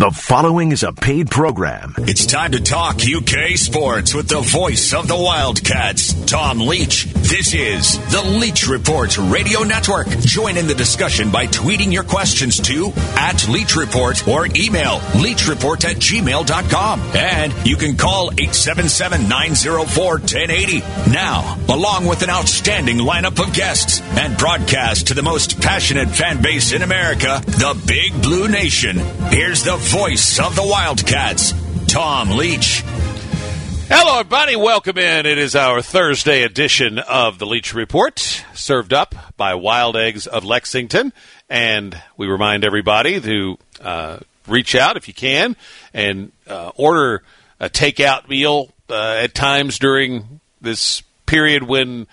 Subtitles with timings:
[0.00, 1.94] The following is a paid program.
[1.98, 7.04] It's time to talk UK sports with the voice of the Wildcats, Tom Leach.
[7.04, 10.08] This is the Leach Report Radio Network.
[10.20, 15.84] Join in the discussion by tweeting your questions to at Leach Report or email leachreport
[15.84, 17.00] at gmail.com.
[17.14, 21.12] And you can call 877-904-1080.
[21.12, 26.40] Now, along with an outstanding lineup of guests and broadcast to the most passionate fan
[26.40, 28.96] base in America, the Big Blue Nation.
[29.28, 31.52] Here's the voice of the Wildcats,
[31.88, 32.84] Tom Leach.
[33.88, 34.54] Hello, everybody.
[34.54, 35.26] Welcome in.
[35.26, 38.20] It is our Thursday edition of the Leach Report,
[38.54, 41.12] served up by Wild Eggs of Lexington.
[41.48, 45.56] And we remind everybody to uh, reach out if you can
[45.92, 47.24] and uh, order
[47.58, 52.06] a takeout meal uh, at times during this period when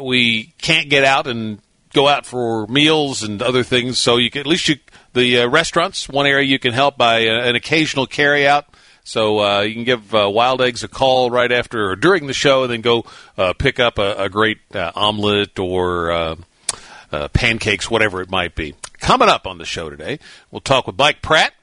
[0.00, 1.58] we can't get out and
[1.92, 3.98] go out for meals and other things.
[3.98, 4.76] So you can at least you
[5.12, 8.66] the uh, restaurants one area you can help by uh, an occasional carry out.
[9.02, 12.34] So uh, you can give uh, Wild Eggs a call right after or during the
[12.34, 13.04] show, and then go
[13.36, 16.36] uh, pick up a, a great uh, omelet or
[17.32, 18.74] pancakes, whatever it might be.
[18.98, 20.18] Coming up on the show today,
[20.50, 21.54] we'll talk with Mike Pratt.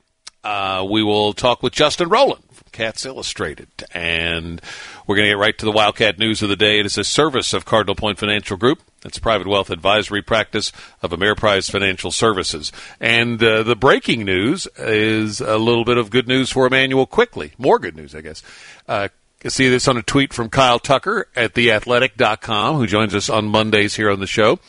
[0.44, 4.60] We will talk with Justin Rowland from Cats Illustrated, and
[5.06, 6.80] we're going to get right to the Wildcat news of the day.
[6.80, 8.82] It is a service of Cardinal Point Financial Group.
[9.02, 12.72] That's private wealth advisory practice of Ameriprise Financial Services.
[13.00, 17.54] And uh, the breaking news is a little bit of good news for Immanuel Quickley.
[17.58, 18.42] More good news, I guess.
[18.88, 19.10] Uh,
[19.46, 23.96] see this on a tweet from Kyle Tucker at theathletic.com, who joins us on Mondays
[23.96, 24.60] here on the show.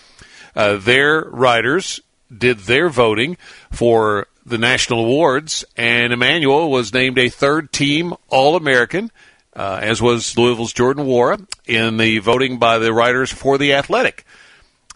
[0.54, 2.00] Uh, their writers
[2.36, 3.36] did their voting
[3.70, 9.10] for the national awards, and Emmanuel was named a third team All American
[9.58, 14.24] uh, as was Louisville's Jordan Nwora, in the voting by the writers for The Athletic.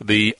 [0.00, 0.36] The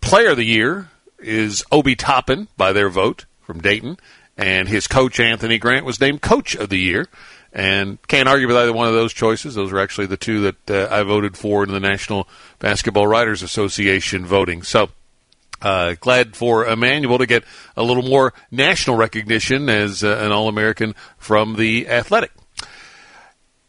[0.00, 0.88] player of the year
[1.18, 3.98] is Obi Toppin by their vote from Dayton,
[4.38, 7.06] and his coach, Anthony Grant, was named Coach of the Year.
[7.52, 9.54] And can't argue with either one of those choices.
[9.54, 13.42] Those are actually the two that uh, I voted for in the National Basketball Writers
[13.42, 14.62] Association voting.
[14.62, 14.90] So,
[15.62, 17.44] uh, glad for Immanuel to get
[17.74, 22.32] a little more national recognition as uh, an All American from the Athletic.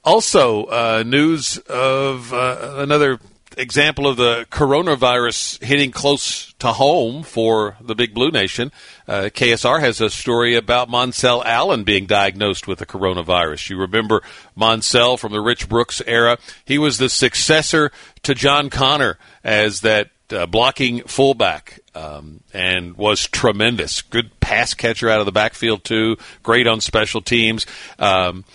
[0.07, 3.19] Also, uh, news of uh, another
[3.57, 8.71] example of the coronavirus hitting close to home for the Big Blue Nation.
[9.05, 13.69] Uh, KSR has a story about Moncell Allen being diagnosed with the coronavirus.
[13.69, 14.23] You remember
[14.55, 16.37] Monsell from the Rich Brooks era.
[16.63, 17.91] He was the successor
[18.23, 24.03] to John Conner as that uh, blocking fullback um, and was tremendous.
[24.03, 26.15] Good pass catcher out of the backfield, too.
[26.43, 27.65] Great on special teams.
[27.99, 28.45] Um,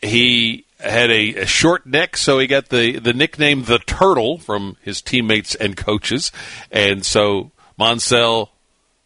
[0.00, 4.76] he had a, a, short neck, so he got the, the nickname the Turtle from
[4.82, 6.32] his teammates and coaches.
[6.70, 8.48] And so Moncell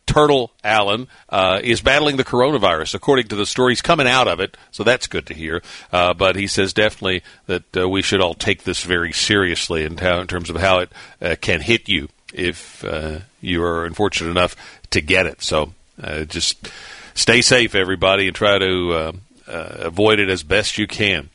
[0.07, 4.57] Turtle Allen uh, is battling the coronavirus, according to the stories coming out of it.
[4.71, 5.63] So that's good to hear.
[5.93, 9.99] Uh, but he says definitely that uh, we should all take this very seriously in,
[9.99, 14.31] how, in terms of how it uh, can hit you if uh, you are unfortunate
[14.31, 14.55] enough
[14.91, 15.43] to get it.
[15.43, 16.71] So uh, just
[17.15, 19.13] stay safe, everybody, and try to
[19.49, 21.31] avoid it as best you can.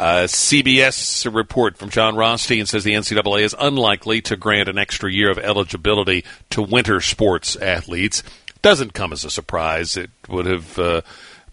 [0.00, 5.12] Uh, CBS report from Jon Rothstein says the NCAA is unlikely to grant an extra
[5.12, 8.22] year of eligibility to winter sports athletes.
[8.62, 9.98] Doesn't come as a surprise.
[9.98, 11.02] It would have uh,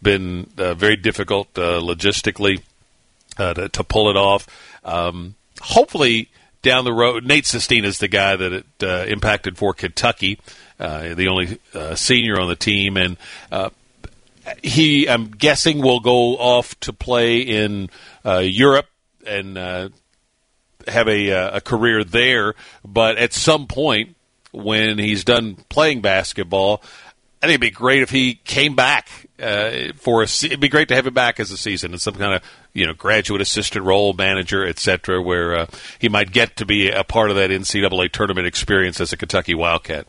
[0.02, 2.62] been uh, very difficult uh, logistically
[3.38, 4.48] uh, to, to, pull it off.
[4.86, 6.30] Um, hopefully,
[6.62, 10.40] down the road, Nate Sestina is the guy that it uh, impacted for Kentucky,
[10.78, 11.60] the only
[11.98, 13.18] senior on the team, and
[14.64, 17.90] he, I'm guessing, will go off to play in
[18.26, 18.88] uh, Europe
[19.26, 19.90] and uh,
[20.88, 22.56] have a, uh, a career there.
[22.86, 24.16] But at some point,
[24.52, 26.82] when he's done playing basketball,
[27.42, 29.08] I think it'd be great if he came back
[29.40, 30.26] uh, for a.
[30.26, 32.42] It'd be great to have him back as a season in some kind of
[32.74, 35.68] you know graduate assistant role, manager, etc., where uh,
[36.00, 39.54] he might get to be a part of that NCAA tournament experience as a Kentucky
[39.54, 40.08] Wildcat.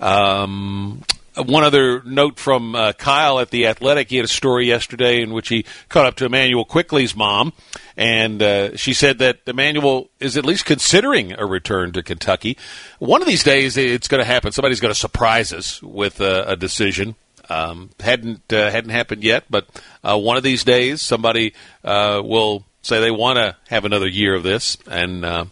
[0.00, 1.02] Um,
[1.36, 4.10] one other note from uh, Kyle at the Athletic.
[4.10, 7.52] He had a story yesterday in which he caught up to Immanuel Quickley's mom,
[7.96, 12.58] and uh, she said that Immanuel is at least considering a return to Kentucky.
[12.98, 14.52] One of these days, it's going to happen.
[14.52, 17.14] Somebody's going to surprise us with a, a decision.
[17.48, 19.66] Um, hadn't uh, hadn't happened yet, but
[20.04, 21.54] uh, one of these days, somebody
[21.84, 25.44] uh, will say they want to have another year of this, and uh,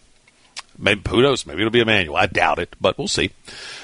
[0.77, 1.45] maybe who knows?
[1.45, 2.15] Maybe it'll be Immanuel.
[2.15, 3.31] I doubt it, but we'll see.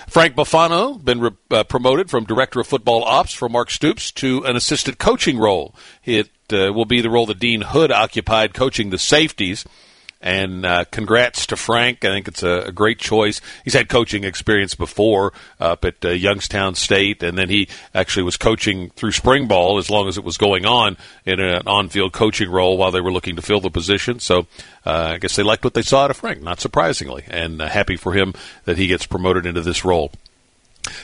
[0.07, 4.44] Frank Buffano been re- uh, promoted from director of football ops for Mark Stoops to
[4.45, 5.75] an assistant coaching role.
[6.06, 9.66] It uh, will be the role that Dean Hood occupied, coaching the safeties.
[10.19, 12.04] And uh, congrats to Frank.
[12.04, 13.40] I think it's a, a, great choice.
[13.64, 18.36] He's had coaching experience before up at uh, Youngstown State, and then he actually was
[18.36, 22.50] coaching through spring ball as long as it was going on in an on-field coaching
[22.50, 24.19] role while they were looking to fill the position.
[24.19, 24.48] So
[24.86, 27.68] uh, I guess they liked what they saw out of Frank, not surprisingly, and uh,
[27.68, 28.34] happy for him
[28.66, 30.12] that he gets promoted into this role.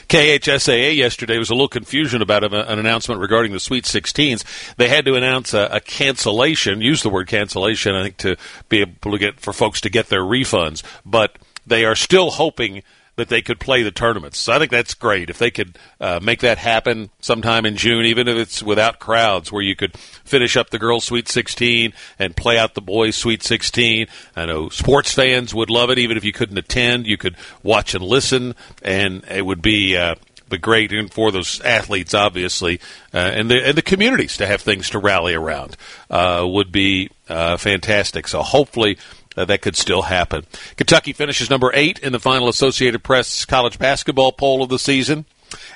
[0.08, 4.74] KHSAA yesterday was a little confusion about an announcement regarding the Sweet 16s.
[4.76, 8.36] They had to announce a, a, cancellation, use the word cancellation, I think, to
[8.68, 10.82] be able to get for folks to get their refunds.
[11.04, 12.82] But they are still hoping
[13.16, 14.38] that they could play the tournaments.
[14.38, 18.04] So I think that's great if they could uh, make that happen sometime in June,
[18.06, 22.36] even if it's without crowds, where you could finish up the girls' Sweet 16 and
[22.36, 24.06] play out the boys' Sweet 16.
[24.34, 27.06] I know sports fans would love it, even if you couldn't attend.
[27.06, 29.96] You could watch and listen, and it would be.
[29.96, 30.16] Uh,
[30.50, 32.78] be great and for those athletes, obviously,
[33.12, 35.76] uh, and the and the communities to have things to rally around
[36.10, 38.28] uh, would be uh, fantastic.
[38.28, 38.98] So hopefully
[39.36, 40.44] uh, that could still happen.
[40.76, 45.24] Kentucky finishes number eight in the final Associated Press college basketball poll of the season.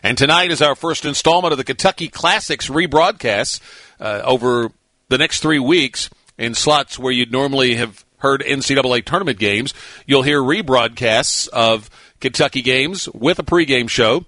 [0.03, 3.61] And tonight is our first installment of the Kentucky Classics rebroadcasts
[4.01, 4.73] uh, over
[5.09, 9.75] the next three weeks in slots where you'd normally have heard NCAA tournament games.
[10.07, 11.89] You'll hear rebroadcasts of
[12.21, 14.25] Kentucky games with a pregame show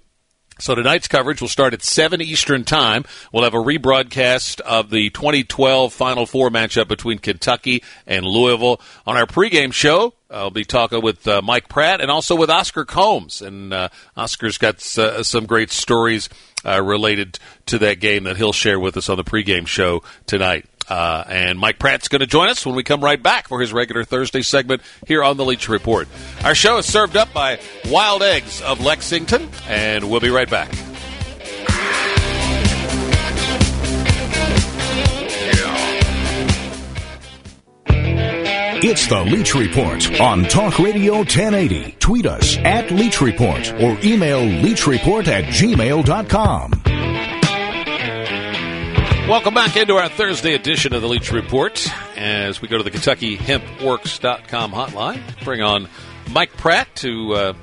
[0.61, 3.03] so tonight's coverage will start at 7 Eastern Time.
[3.33, 8.79] We'll have a rebroadcast of the 2012 Final Four matchup between Kentucky and Louisville.
[9.07, 12.85] On our pregame show, I'll be talking with uh, Mike Pratt and also with Oscar
[12.85, 13.41] Combs.
[13.41, 16.29] And uh, Oscar's got uh, some great stories
[16.65, 20.65] uh, related to that game that he'll share with us on the pregame show tonight.
[20.91, 23.71] Uh, and Mike Pratt's going to join us when we come right back for his
[23.71, 26.05] regular Thursday segment here on the Leach Report.
[26.43, 30.69] Our show is served up by Wild Eggs of Lexington, and we'll be right back.
[38.83, 41.95] It's the Leach Report on Talk Radio 1080.
[41.99, 47.30] Tweet us at Leach Report or email leachreport at gmail.com.
[49.27, 51.87] Welcome back into our Thursday edition of the Leach Report
[52.17, 55.43] as we go to the KentuckyHempWorks.com hotline.
[55.45, 55.87] Bring on
[56.31, 57.53] Mike Pratt to uh,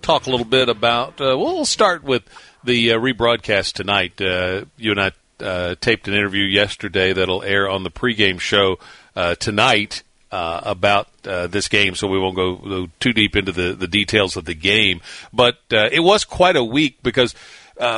[0.00, 1.20] talk a little bit about.
[1.20, 2.24] Uh, we'll start with
[2.64, 4.20] the uh, rebroadcast tonight.
[4.20, 5.12] Uh, you and I
[5.44, 8.78] uh, taped an interview yesterday that'll air on the pregame show
[9.14, 10.02] uh, tonight.
[10.32, 14.54] about this game, so we won't go, too deep into the, the details of the
[14.54, 15.02] game.
[15.32, 17.34] But it was quite a week because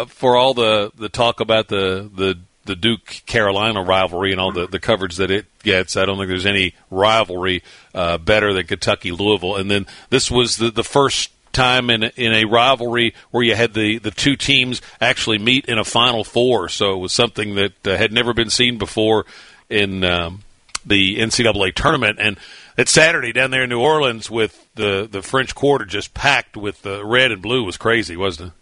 [0.09, 4.67] for all the, the talk about the, the the Duke Carolina rivalry and all the,
[4.67, 5.97] the coverage that it gets.
[5.97, 7.63] I don't think there's any rivalry
[7.95, 9.57] uh, better than Kentucky Louisville.
[9.57, 13.75] And then this was the, the first time in in a rivalry where you had
[13.75, 16.69] the, the two teams actually meet in a Final Four.
[16.69, 19.25] So it was something that uh, had never been seen before
[19.71, 20.43] in um,
[20.85, 22.19] the NCAA tournament.
[22.21, 22.39] And
[22.77, 26.83] it's Saturday down there in New Orleans with the, the French Quarter just packed with
[26.83, 28.55] the red and blue was crazy, wasn't it?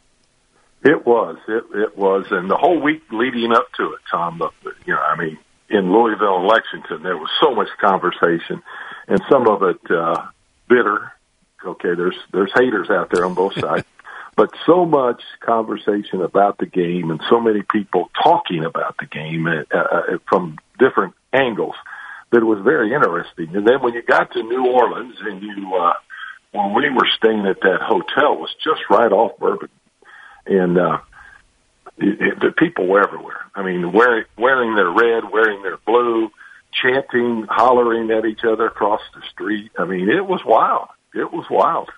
[0.85, 1.37] It was.
[1.47, 4.39] It it was, and the whole week leading up to it, Tom.
[4.39, 5.39] The, you know, I mean,
[5.71, 8.63] in Louisville and Lexington, there was so much conversation,
[9.07, 10.27] and some of it uh,
[10.69, 11.13] bitter.
[11.65, 13.87] Okay, there's there's haters out there on both sides,
[14.35, 19.47] but so much conversation about the game, and so many people talking about the game
[19.47, 21.77] uh, uh, from different angles
[22.33, 23.55] that it was very interesting.
[23.55, 25.93] And then when you got to New Orleans, and you uh,
[26.51, 29.69] when we were staying at that hotel was just right off Bourbon
[30.47, 30.99] and uh,
[31.99, 33.47] it, it, the people were everywhere.
[33.55, 36.31] I mean, wearing wearing their red, wearing their blue,
[36.73, 39.73] chanting, hollering at each other across the street.
[39.79, 40.89] I mean, it was wild.
[41.15, 41.91] It was wild.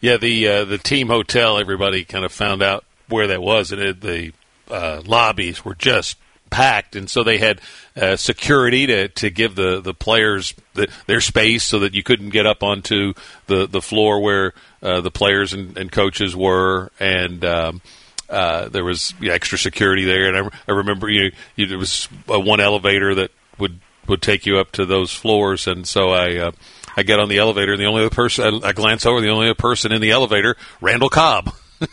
[0.00, 1.58] Yeah, the uh, the team hotel.
[1.58, 4.32] Everybody kind of found out where that was, and it, the
[4.70, 6.16] uh, lobbies were just
[6.50, 7.60] packed, and so they had
[7.96, 12.30] uh, security to to give the the players the, their space so that you couldn't
[12.30, 13.14] get up onto
[13.46, 14.52] the the floor where
[14.82, 17.82] uh, the players and, and, coaches were, and um,
[18.28, 20.28] uh, there was extra security there.
[20.28, 24.58] And I, I remember you, you there was one elevator that would would take you
[24.58, 26.36] up to those floors, and so I.
[26.36, 26.52] Uh,
[26.96, 29.28] I get on the elevator, and the only other person I, I glance over, the
[29.28, 31.54] only other person in the elevator, Randall Cobb.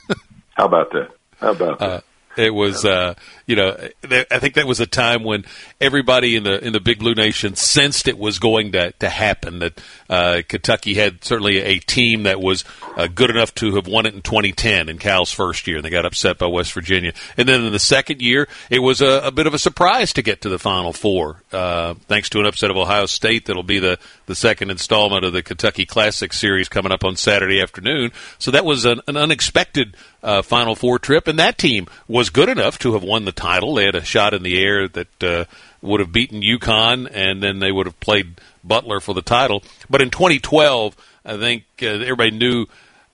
[0.55, 1.11] How about that?
[1.39, 2.03] How about that?
[2.37, 3.15] It was, uh,
[3.45, 5.45] you know, I think that was a time when
[5.81, 9.59] everybody in the in the Big Blue Nation sensed it was going to to happen.
[9.59, 12.63] That uh, Kentucky had certainly a team that was
[12.95, 15.89] uh, good enough to have won it in 2010 in Cal's first year, and they
[15.89, 17.13] got upset by West Virginia.
[17.37, 20.21] And then in the second year, it was a, a bit of a surprise to
[20.21, 23.45] get to the Final Four, uh, thanks to an upset of Ohio State.
[23.45, 27.61] That'll be the the second installment of the Kentucky Classic Series coming up on Saturday
[27.61, 28.11] afternoon.
[28.39, 32.49] So that was an, an unexpected uh, Final Four trip, and that team was good
[32.49, 33.75] enough to have won the title.
[33.75, 35.45] They had a shot in the air that uh,
[35.81, 39.63] would have beaten UConn, and then they would have played Butler for the title.
[39.89, 42.65] But in 2012, I think uh, everybody knew.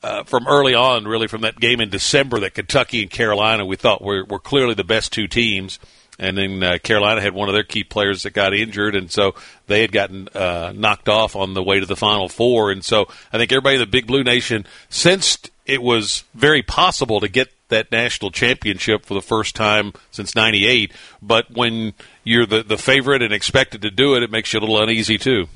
[0.02, 3.78] Uh, from early on, really from that game in December, that Kentucky and Carolina we
[3.78, 5.80] thought were, were clearly the best two teams
[6.20, 9.36] and then uh, Carolina had one of their key players that got injured, and so
[9.68, 12.72] they had gotten uh, knocked off on the way to the Final Four.
[12.72, 17.20] And so I think everybody in the Big Blue Nation sensed it was very possible
[17.22, 20.92] to get that national championship for the first time since '98.
[21.22, 24.62] But when you're the the favorite and expected to do it, it makes you a
[24.62, 25.48] little uneasy too.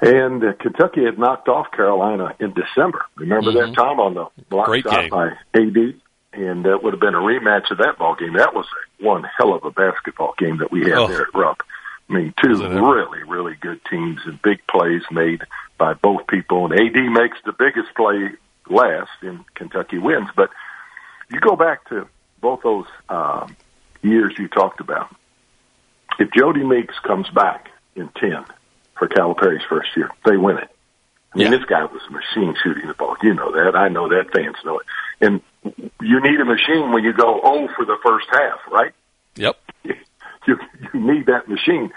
[0.00, 3.06] And uh, Kentucky had knocked off Carolina in December.
[3.14, 3.72] Remember mm-hmm.
[3.72, 5.10] that time on the block Great shot game.
[5.10, 6.00] by AD?
[6.36, 8.34] and that would have been a rematch of that ball game.
[8.34, 8.66] That was
[9.00, 11.08] one hell of a basketball game that we had oh.
[11.08, 11.62] there at Rupp.
[12.08, 15.42] I mean, two really, really good teams and big plays made
[15.76, 16.66] by both people.
[16.66, 18.30] And AD makes the biggest play
[18.70, 20.28] last, and Kentucky wins.
[20.34, 20.50] But
[21.30, 22.08] you go back to
[22.40, 23.56] both those um,
[24.02, 25.14] years you talked about.
[26.18, 28.44] If Jodie Meeks comes back in ten
[28.98, 30.70] for Calipari's first year, they win it.
[31.34, 31.58] I mean, yeah.
[31.58, 33.16] this guy was a machine shooting the ball.
[33.22, 33.76] You know that.
[33.76, 34.32] I know that.
[34.32, 34.86] Fans know it.
[35.20, 35.42] And
[36.00, 38.92] you need a machine when you go oh for the first half, right?
[39.36, 39.58] Yep.
[40.48, 40.56] You
[40.94, 41.90] you need that machine.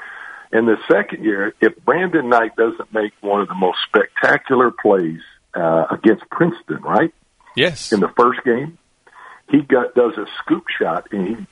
[0.51, 5.21] And the second year, if Brandon Knight doesn't make one of the most spectacular plays
[5.59, 7.13] uh, against Princeton, right?
[7.55, 7.91] Yes.
[7.91, 8.77] In the first game,
[9.49, 11.47] he got does a scoop shot, and he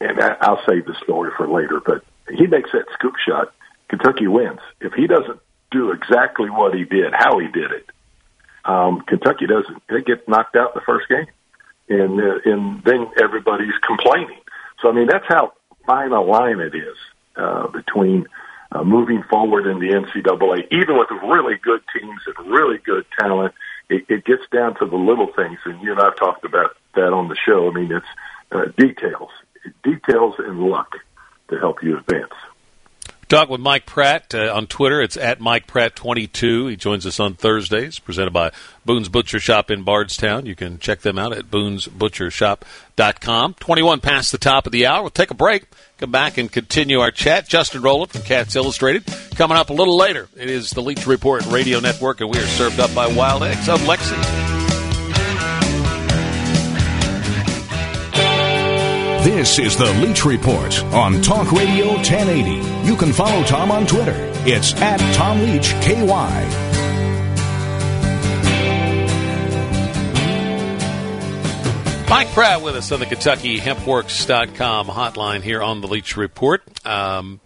[0.00, 1.80] and I, I'll save the story for later.
[1.84, 3.52] But he makes that scoop shot.
[3.88, 4.60] Kentucky wins.
[4.80, 7.86] If he doesn't do exactly what he did, how he did it,
[8.64, 9.82] um, Kentucky doesn't.
[9.88, 11.26] They get knocked out in the first game
[11.88, 14.40] and uh, and then everybody's complaining.
[14.82, 15.52] So I mean that's how
[15.86, 16.96] fine a line it is
[17.36, 18.26] uh, between
[18.72, 23.54] uh, moving forward in the NCAA, even with really good teams and really good talent.
[23.88, 27.12] It, it gets down to the little things, and you and I've talked about that
[27.12, 27.70] on the show.
[27.70, 28.06] I mean, it's
[28.50, 29.30] uh, details,
[29.84, 30.96] details and luck
[31.48, 32.32] to help you advance.
[33.28, 35.02] Talk with Mike Pratt uh, on Twitter.
[35.02, 36.70] It's at Mike Pratt22.
[36.70, 38.52] He joins us on Thursdays, presented by
[38.84, 40.46] Boone's Butcher Shop in Bardstown.
[40.46, 43.54] You can check them out at boonesbutchershop.com.
[43.54, 45.02] 21 past the top of the hour.
[45.02, 45.64] We'll take a break,
[45.98, 47.48] come back and continue our chat.
[47.48, 49.04] Justin Rowland from Cats Illustrated
[49.34, 50.28] coming up a little later.
[50.36, 53.68] It is the Leach Report Radio Network, and we are served up by Wild Eggs
[53.68, 54.45] of Lexington.
[59.36, 62.88] This is the Leach Report on Talk Radio 1080.
[62.88, 64.14] You can follow Tom on Twitter.
[64.46, 66.06] It's at Tom Leach KY.
[72.08, 76.62] Mike Pratt with us on the Kentucky Hempworks.com hotline here on the Leach Report.
[76.86, 77.38] Um,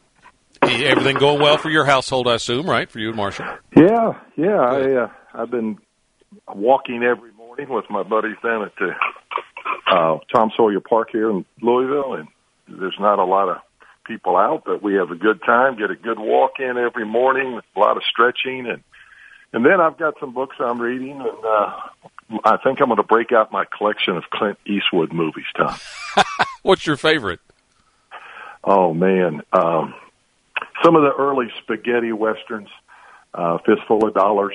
[0.62, 2.88] everything going well for your household, I assume, right?
[2.88, 3.46] For you and Marshall?
[3.76, 4.60] Yeah, yeah.
[4.60, 5.76] I, uh, I've been
[6.54, 8.92] walking every morning with my buddies down at the
[9.90, 12.28] uh, Tom Sawyer Park here in Louisville, and
[12.68, 13.58] there's not a lot of
[14.04, 15.78] people out, but we have a good time.
[15.78, 18.82] Get a good walk in every morning, a lot of stretching, and
[19.52, 23.02] and then I've got some books I'm reading, and uh, I think I'm going to
[23.02, 25.46] break out my collection of Clint Eastwood movies.
[25.56, 25.76] Tom,
[26.62, 27.40] what's your favorite?
[28.62, 29.94] Oh man, um,
[30.84, 32.68] some of the early spaghetti westerns,
[33.34, 34.54] uh, Fistful of Dollars,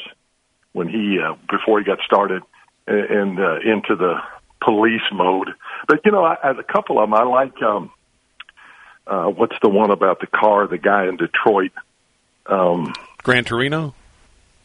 [0.74, 2.44] when he uh, before he got started,
[2.88, 4.16] and, and uh, into the
[4.66, 5.50] police mode.
[5.88, 7.92] But you know, I, as a couple of them, I like um,
[9.08, 10.68] uh, what's the one about the car?
[10.68, 11.72] The guy in Detroit,
[12.48, 12.94] um,
[13.24, 13.94] Gran Torino.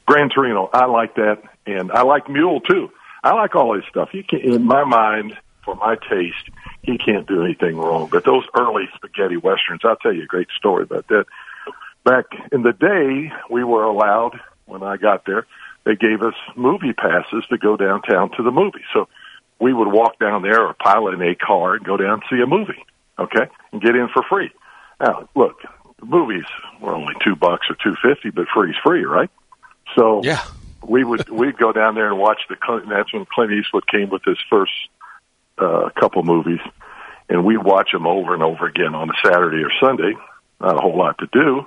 [0.07, 0.69] Gran Torino.
[0.73, 2.91] I like that, and I like Mule too.
[3.23, 4.09] I like all this stuff.
[4.13, 6.51] You can, in my mind, for my taste,
[6.83, 8.09] he can't do anything wrong.
[8.11, 11.27] But those early spaghetti westerns, I'll tell you a great story about that.
[12.05, 15.47] Back in the day, we were allowed when I got there.
[15.85, 18.85] They gave us movie passes to go downtown to the movie.
[18.93, 19.09] So
[19.61, 22.43] we would walk down there or pilot in a car and go down and see
[22.43, 22.85] a movie,
[23.19, 24.51] okay, and get in for free.
[25.01, 25.61] Now, look,
[26.01, 26.45] the movies
[26.81, 29.31] were only two bucks or two fifty, but free's free, right?
[29.97, 30.43] So yeah,
[30.87, 32.57] we would we'd go down there and watch the.
[32.89, 34.73] That's when Clint Eastwood came with his first
[35.59, 36.61] uh, couple movies,
[37.29, 40.15] and we'd watch them over and over again on a Saturday or Sunday.
[40.61, 41.67] Not a whole lot to do.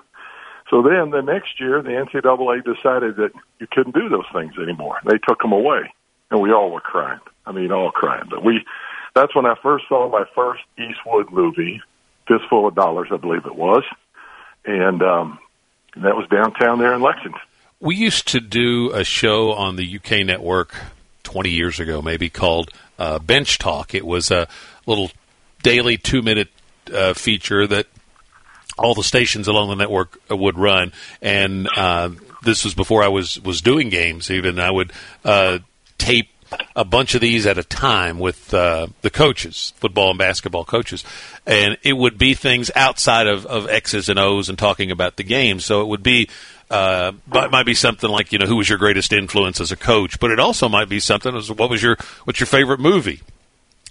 [0.70, 4.98] So then the next year, the NCAA decided that you couldn't do those things anymore.
[5.06, 5.94] They took them away,
[6.32, 7.20] and we all were crying.
[7.46, 8.28] I mean, all crying.
[8.30, 8.66] But we,
[9.16, 11.82] that's when I first saw my first Eastwood movie,
[12.28, 13.84] Fistful of Dollars, I believe it was.
[14.66, 15.40] And, um,
[15.96, 17.40] that was downtown there in Lexington.
[17.80, 20.74] We used to do a show on the UK network
[21.24, 23.94] 20 years ago, maybe called uh, Bench Talk.
[23.94, 24.48] It was a
[24.86, 25.12] little
[25.62, 26.50] daily two minute
[26.94, 27.88] uh, feature that
[28.78, 30.94] all the stations along the network would run.
[31.22, 32.10] And uh,
[32.44, 34.60] this was before I was, was doing games, even.
[34.60, 34.92] I would
[35.24, 35.60] uh,
[35.98, 36.30] tape
[36.76, 41.04] a bunch of these at a time with uh, the coaches, football and basketball coaches,
[41.46, 45.24] and it would be things outside of, of X's and O's and talking about the
[45.24, 45.60] game.
[45.60, 46.30] So it would be.
[46.72, 49.72] Uh, but it might be something like you know who was your greatest influence as
[49.72, 52.80] a coach, but it also might be something as what was your what's your favorite
[52.80, 53.22] movie,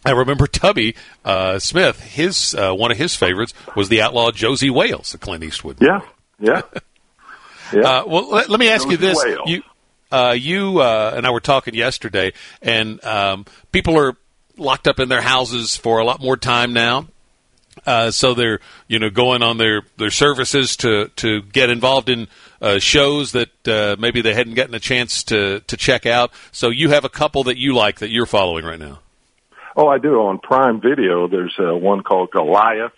[0.05, 2.01] I remember Tubby uh, Smith.
[2.01, 5.79] His uh, one of his favorites was the outlaw Josey Wales, the Clint Eastwood.
[5.81, 6.01] Yeah,
[6.41, 6.63] yeah.
[7.73, 7.81] yeah.
[7.81, 9.49] Uh, well, let, let, me ask Josey you this: Wales.
[9.49, 9.63] you,
[10.13, 14.17] uh, you uh, and I were talking yesterday, and um, people are
[14.57, 17.07] locked up in their houses for a lot more time now.
[17.87, 22.29] Uh, so they're you know going on their, their services to, to get involved in
[22.61, 26.31] uh, shows that uh, maybe they hadn't gotten a chance to, to check out.
[26.53, 29.01] So you have a couple that you like that you're following right now.
[29.75, 30.21] Oh, I do.
[30.21, 32.93] On Prime Video, there's uh, one called Goliath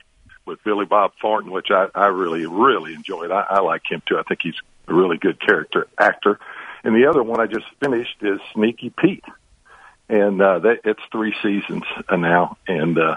[0.45, 3.31] with Billy Bob Thornton, which I, I really, really enjoyed.
[3.31, 4.19] I, I like him too.
[4.19, 4.57] I think he's
[4.89, 6.41] a really good character actor.
[6.85, 9.25] And the other one I just finished is Sneaky Pete,
[10.09, 13.17] and uh, that, it's three seasons now, and uh,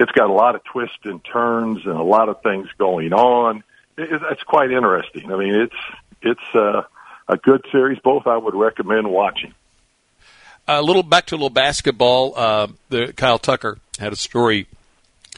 [0.00, 3.62] it's got a lot of twists and turns and a lot of things going on.
[3.98, 5.30] It, it's quite interesting.
[5.30, 5.74] I mean, it's
[6.22, 6.82] it's uh,
[7.28, 7.98] a good series.
[7.98, 9.52] Both I would recommend watching.
[10.66, 12.34] A little back to a little basketball.
[12.34, 14.66] Uh, the Kyle Tucker had a story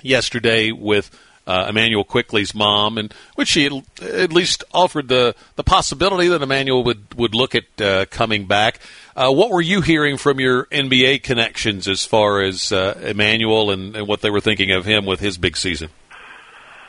[0.03, 1.11] yesterday with
[1.47, 6.85] uh, Immanuel Quickley's mom, and which she at least offered the the possibility that Immanuel
[6.85, 8.81] would would look at uh, coming back.
[9.17, 13.95] Uh, what were you hearing from your NBA connections as far as uh, Immanuel and,
[13.95, 15.91] and what they were thinking of him with his big season?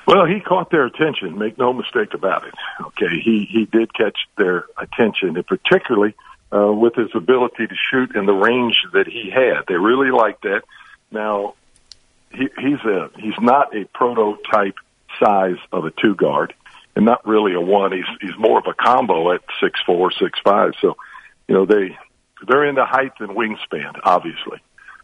[0.07, 1.37] Well, he caught their attention.
[1.37, 2.53] Make no mistake about it.
[2.79, 6.15] Okay, he he did catch their attention, and particularly
[6.53, 9.65] uh, with his ability to shoot in the range that he had.
[9.67, 10.61] They really liked that.
[11.11, 11.55] Now,
[12.35, 14.75] he, he's a he's not a prototype
[15.23, 16.53] size of a two guard,
[16.95, 17.91] and not really a one.
[17.91, 20.73] He's he's more of a combo at six four, six five.
[20.81, 20.97] So,
[21.47, 21.97] you know, they
[22.47, 24.61] they're into height and wingspan, obviously,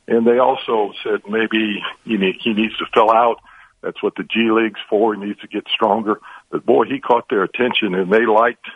[0.08, 3.40] and they also said maybe he need, he needs to fill out.
[3.82, 5.16] That's what the G League's for.
[5.16, 6.20] He needs to get stronger.
[6.52, 8.68] But boy, he caught their attention, and they liked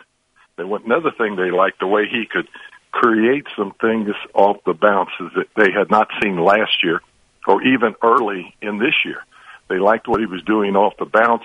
[0.58, 2.48] and another thing they liked the way he could
[2.90, 7.02] create some things off the bounces that they had not seen last year
[7.46, 9.22] or even early in this year.
[9.68, 11.44] They liked what he was doing off the bounce.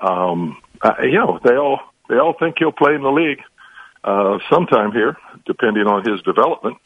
[0.00, 3.40] Um, uh, you know, they all they all think he'll play in the league
[4.04, 6.78] uh, sometime here, depending on his development.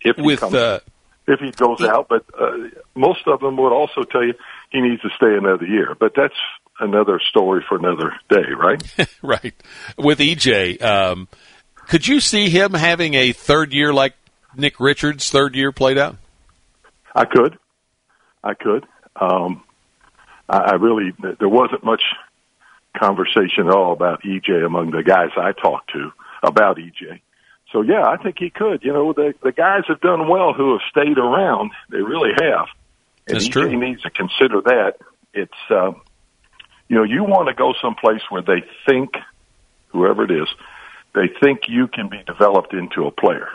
[0.00, 0.80] If he with comes, uh,
[1.26, 4.34] if he goes out, but uh, most of them would also tell you
[4.70, 5.94] he needs to stay another year.
[5.98, 6.34] But that's
[6.80, 9.08] another story for another day, right?
[9.22, 9.54] right.
[9.96, 11.28] With EJ, um,
[11.88, 14.14] could you see him having a third year like
[14.56, 16.16] Nick Richards' third year played out?
[17.16, 17.58] I could.
[18.44, 18.86] I could.
[19.18, 19.64] Um,
[20.48, 22.02] I, I really, there wasn't much
[22.96, 27.20] conversation at all about EJ among the guys I talked to about EJ.
[27.72, 28.84] So yeah, I think he could.
[28.84, 31.72] You know, the the guys have done well who have stayed around.
[31.90, 32.68] They really have.
[33.26, 33.76] And That's EJ true.
[33.78, 34.98] needs to consider that.
[35.34, 35.92] It's uh,
[36.88, 39.14] you know, you want to go someplace where they think,
[39.88, 40.48] whoever it is,
[41.14, 43.48] they think you can be developed into a player.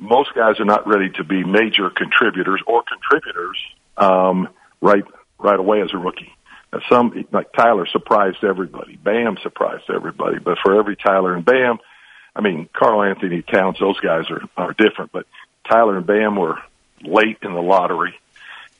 [0.00, 3.58] Most guys are not ready to be major contributors or contributors
[3.98, 4.48] um,
[4.80, 5.04] right
[5.38, 6.32] right away as a rookie.
[6.72, 8.96] Now, some like Tyler surprised everybody.
[8.96, 10.38] Bam surprised everybody.
[10.38, 11.78] But for every Tyler and Bam,
[12.34, 15.12] I mean Karl-Anthony Towns, those guys are are different.
[15.12, 15.26] But
[15.68, 16.56] Tyler and Bam were
[17.02, 18.14] late in the lottery.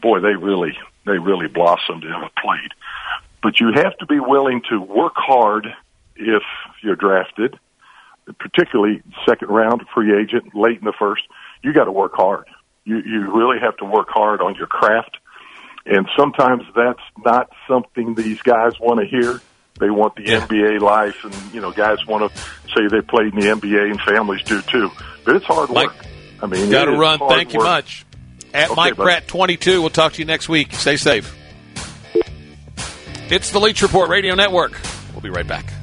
[0.00, 2.72] Boy, they really they really blossomed and played.
[3.42, 5.66] But you have to be willing to work hard
[6.16, 6.42] if
[6.82, 7.58] you're drafted,
[8.38, 11.22] particularly second round free agent, late in the first.
[11.62, 12.46] You got to work hard.
[12.84, 15.16] You you really have to work hard on your craft,
[15.86, 19.40] and sometimes that's not something these guys want to hear.
[19.78, 20.46] They want the yeah.
[20.46, 22.40] NBA life, and you know, guys want to
[22.74, 24.90] say they played in the NBA, and families do too.
[25.24, 26.06] But it's hard Mike, work.
[26.42, 27.18] I mean, got to run.
[27.18, 28.04] Thank you much.
[28.52, 28.96] At Okay, Mike.
[28.96, 29.80] Pratt twenty two.
[29.80, 30.72] We'll talk to you next week.
[30.72, 31.36] Stay safe.
[33.30, 34.72] It's the Leach Report Radio Network.
[35.12, 35.79] We'll be right back.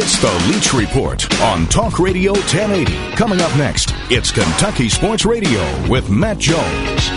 [0.00, 3.16] It's the Leach Report on Talk Radio 1080.
[3.16, 7.10] Coming up next, it's Kentucky Sports Radio with Matt Jones.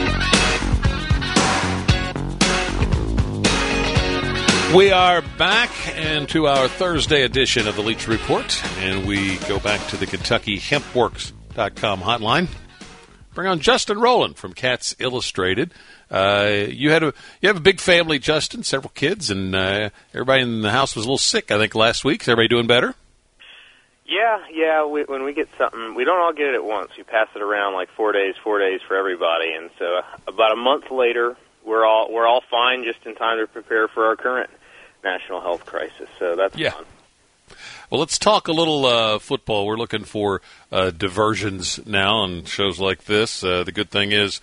[4.74, 9.60] We are back and to our Thursday edition of the Leach Report, and we go
[9.60, 12.48] back to the Kentucky HempWorks.com hotline.
[13.34, 15.74] Bring on Justin Rowland from Cats Illustrated.
[16.10, 20.42] Uh, you had a you have a big family, Justin, several kids, and uh, everybody
[20.44, 21.50] in the house was a little sick.
[21.52, 22.24] I think last week.
[22.24, 22.94] Is everybody doing better?
[24.06, 24.86] Yeah, yeah.
[24.86, 26.92] We, when we get something, we don't all get it at once.
[26.98, 30.58] We pass it around like four days, four days for everybody, and so about a
[30.58, 34.50] month later, we're all we're all fine, just in time to prepare for our current
[35.06, 36.10] national health crisis.
[36.20, 36.72] So that's Yeah.
[36.72, 36.86] fun.
[37.92, 39.66] Well, let's talk a little uh, football.
[39.66, 43.44] We're looking for uh, diversions now on shows like this.
[43.44, 44.40] Uh, the good thing is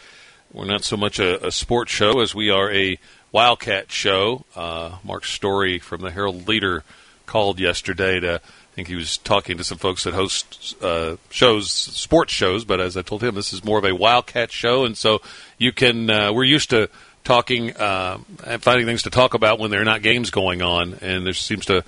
[0.52, 2.98] we're not so much a, a sports show as we are a
[3.32, 4.44] Wildcat show.
[4.54, 6.84] Uh, Mark Story from the Herald Leader
[7.24, 8.34] called yesterday to.
[8.34, 12.66] I think he was talking to some folks that host uh, shows, sports shows.
[12.66, 15.22] But as I told him, this is more of a Wildcat show, and so
[15.56, 16.10] you can.
[16.10, 16.90] Uh, we're used to
[17.24, 20.98] talking uh, and finding things to talk about when there are not games going on,
[21.00, 21.82] and there seems to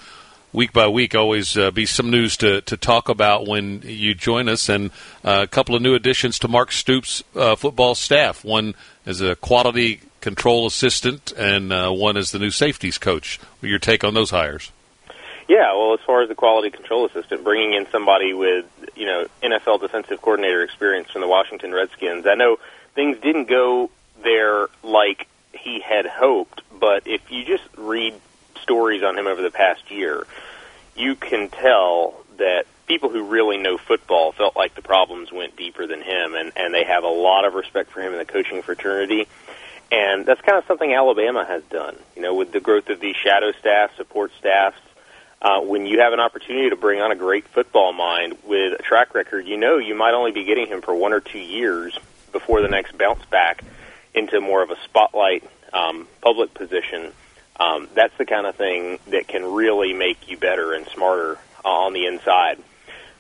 [0.53, 4.49] week by week always uh, be some news to, to talk about when you join
[4.49, 4.91] us, and
[5.25, 8.45] uh, a couple of new additions to Mark Stoops' uh, football staff.
[8.45, 8.75] One
[9.07, 13.41] as a quality control assistant, and uh, one as the new safeties coach.
[13.63, 14.73] Your take on those hires?
[15.49, 19.27] Yeah, well, as far as the quality control assistant, bringing in somebody with you know
[19.43, 22.59] NFL defensive coordinator experience from the Washington Redskins, I know
[22.95, 23.91] things didn't go
[24.23, 28.15] there like he had hoped, but if you just read
[28.63, 30.27] stories on him over the past year,
[30.97, 35.87] you can tell that people who really know football felt like the problems went deeper
[35.87, 38.63] than him, and, and they have a lot of respect for him in the coaching
[38.63, 39.29] fraternity.
[39.93, 43.17] And that's kind of something Alabama has done, you know, with the growth of these
[43.17, 44.81] shadow staff, support staffs.
[45.43, 48.83] Uh, when you have an opportunity to bring on a great football mind with a
[48.83, 51.99] track record, you know you might only be getting him for one or two years
[52.33, 53.65] before the next bounce back
[54.15, 57.13] into more of a spotlight um, public position
[57.61, 61.93] um, that's the kind of thing that can really make you better and smarter on
[61.93, 62.59] the inside.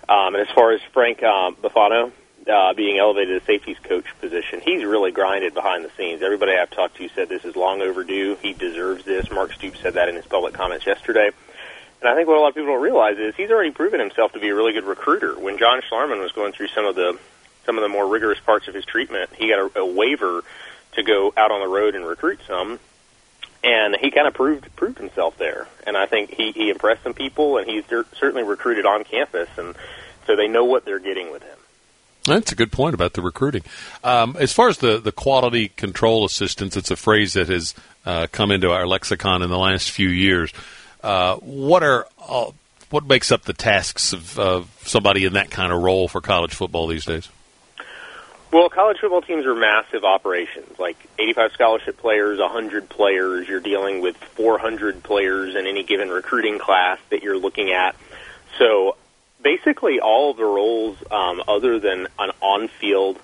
[0.08, 2.10] Um, and as far as Frank um, Buffano
[2.50, 6.22] uh, being elevated to safeties coach position, he's really grinded behind the scenes.
[6.22, 8.38] Everybody I've talked to said this is long overdue.
[8.40, 9.30] He deserves this.
[9.30, 11.30] Mark Stoops said that in his public comments yesterday.
[12.00, 14.32] And I think what a lot of people don't realize is he's already proven himself
[14.32, 15.38] to be a really good recruiter.
[15.38, 17.18] When John Schlarman was going through some of the
[17.66, 20.42] some of the more rigorous parts of his treatment, he got a, a waiver
[20.92, 22.80] to go out on the road and recruit some
[23.62, 25.66] and he kind of proved proved himself there.
[25.86, 29.74] And I think he he impressed some people, and he's certainly recruited on campus, and
[30.26, 31.58] so they know what they're getting with him.
[32.24, 33.62] That's a good point about the recruiting.
[34.04, 38.26] Um, as far as the, the quality control assistance, it's a phrase that has uh,
[38.30, 40.52] come into our lexicon in the last few years.
[41.02, 42.50] Uh, what are uh,
[42.90, 46.54] what makes up the tasks of, of somebody in that kind of role for college
[46.54, 47.28] football these days?
[48.52, 53.48] Well, college football teams are massive operations, like 85 scholarship players, 100 players.
[53.48, 57.94] You're dealing with 400 players in any given recruiting class that you're looking at.
[58.58, 58.96] So
[59.40, 63.20] basically, all the roles, um, other than an on-field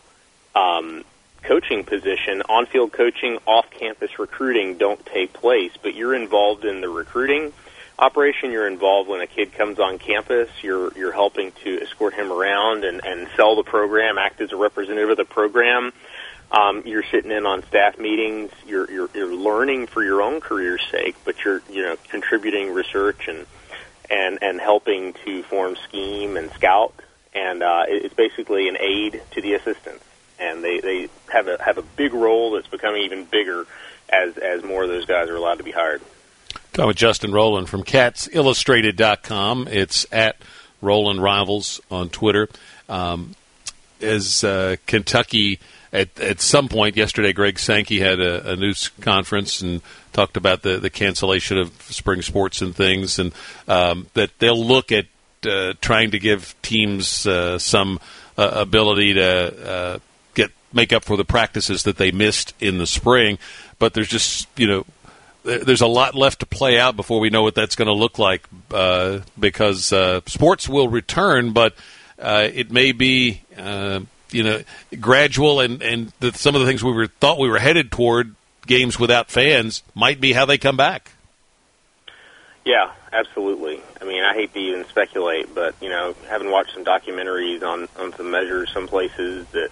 [0.55, 1.05] um,
[1.43, 7.53] coaching position, on-field coaching, off-campus recruiting don't take place, but you're involved in the recruiting–
[7.99, 12.31] operation you're involved when a kid comes on campus you're you're helping to escort him
[12.31, 15.93] around and and sell the program act as a representative of the program.
[16.49, 20.83] Um, you're sitting in on staff meetings you're, you're you're learning for your own career's
[20.91, 23.47] sake but you're you know contributing research and
[24.11, 26.95] and and helping to form scheme and scout.
[27.35, 30.05] And uh, it's basically an aid to the assistants
[30.39, 33.67] and they they have a have a big role that's becoming even bigger
[34.09, 36.03] as as more of those guys are allowed to be hired
[36.77, 39.67] Talking with Justin Rowland from CatsIllustrated.com.
[39.69, 40.37] It's at
[40.83, 42.51] Rowland Rivals on Twitter.
[42.87, 43.35] Um,
[44.03, 45.59] as uh, Kentucky,
[45.91, 49.81] at, at some point yesterday, Greg Sankey had a, a, news conference and
[50.12, 53.33] talked about the, the cancellation of spring sports and things, and
[53.67, 55.07] um, that they'll look at
[55.47, 57.99] uh, trying to give teams uh, some
[58.37, 59.99] uh, ability to uh,
[60.35, 63.39] get make up for the practices that they missed in the spring.
[63.79, 64.85] But there's just you know
[65.47, 68.19] there's a lot left to play out before we know what that's going to look
[68.19, 71.75] like uh, because uh, sports will return, but
[72.19, 74.63] uh, it may be uh, you know
[75.01, 78.35] gradual and and the, some of the things we were thought we were headed toward
[78.67, 81.13] games without fans might be how they come back.
[82.65, 83.81] Yeah, absolutely.
[84.01, 87.89] I mean, I hate to even speculate, but you know, having watched some documentaries on
[87.97, 89.71] on some measures, some places that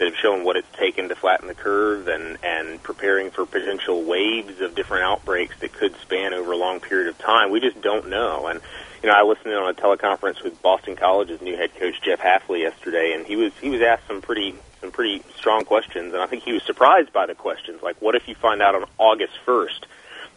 [0.00, 4.02] that have shown what it's taken to flatten the curve and, and preparing for potential
[4.02, 7.50] waves of different outbreaks that could span over a long period of time.
[7.50, 8.46] We just don't know.
[8.46, 8.62] And,
[9.02, 12.18] you know, I listened in on a teleconference with Boston College's new head coach, Jeff
[12.18, 16.22] Hafley, yesterday, and he was, he was asked some pretty, some pretty strong questions, and
[16.22, 17.82] I think he was surprised by the questions.
[17.82, 19.84] Like, what if you find out on August 1st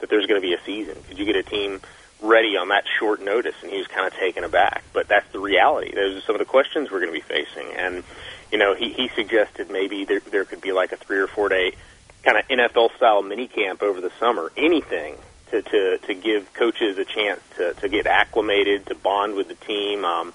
[0.02, 1.02] that there's going to be a season?
[1.08, 1.80] Could you get a team
[2.21, 3.56] ready on that short notice?
[3.62, 4.84] And he was kind of taken aback.
[4.91, 5.95] But that's the reality.
[5.95, 7.71] Those are some of the questions we're going to be facing.
[7.78, 8.04] And,
[8.53, 11.49] you know, he, he suggested maybe there, there could be like a three or four
[11.49, 11.73] day
[12.21, 15.15] kind of NFL style mini camp over the summer, anything
[15.49, 19.55] to, to, to give coaches a chance to, to get acclimated, to bond with the
[19.55, 20.05] team.
[20.05, 20.33] Um,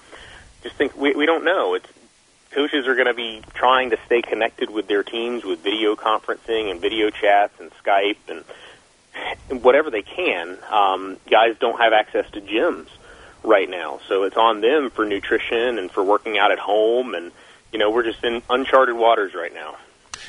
[0.63, 1.75] just think we, we don't know.
[1.75, 1.87] It's,
[2.51, 6.69] coaches are going to be trying to stay connected with their teams with video conferencing
[6.69, 8.43] and video chats and Skype and,
[9.49, 10.57] and whatever they can.
[10.69, 12.87] Um, guys don't have access to gyms
[13.43, 14.01] right now.
[14.09, 17.31] So it's on them for nutrition and for working out at home, and
[17.71, 19.77] you know we're just in uncharted waters right now.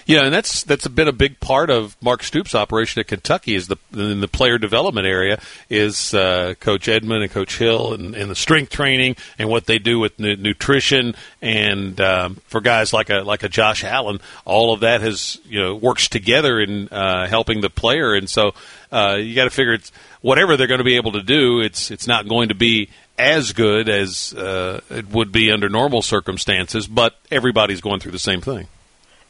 [0.07, 3.68] Yeah, and that's that's been a big part of Mark Stoops' operation at Kentucky is
[3.68, 8.31] the in the player development area is uh, Coach Edmond and Coach Hill and, and,
[8.31, 13.11] the strength training and what they do with nu- nutrition and um, for guys like
[13.11, 17.29] a like a Josh Allen, all of that has you know works together in uh,
[17.29, 18.55] helping the player, and so
[18.90, 21.61] uh, you got to figure it's whatever they're going to be able to do.
[21.61, 22.88] It's it's not going to be
[23.21, 28.19] as good as uh, it would be under normal circumstances, but everybody's going through the
[28.19, 28.67] same thing.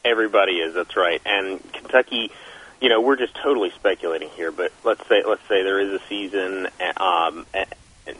[0.05, 0.73] Everybody is.
[0.73, 1.21] That's right.
[1.25, 2.31] And Kentucky,
[2.79, 4.51] you know, we're just totally speculating here.
[4.51, 6.69] But let's say let's say there is a season.
[6.97, 7.45] Um,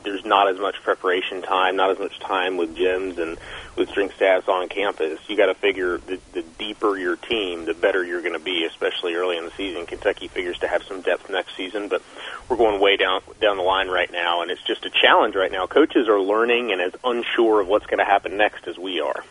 [0.03, 3.37] there's not as much preparation time, not as much time with gyms and
[3.75, 5.19] with strength staffs on campus.
[5.27, 8.63] You got to figure the, the deeper your team, the better you're going to be,
[8.65, 9.85] especially early in the season.
[9.85, 12.01] Kentucky figures to have some depth next season, but
[12.47, 15.51] we're going way down down the line right now, and it's just a challenge right
[15.51, 15.65] now.
[15.67, 19.23] Coaches are learning and as unsure of what's going to happen next as we are.